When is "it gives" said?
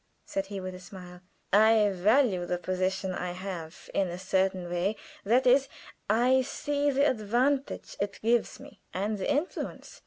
7.99-8.59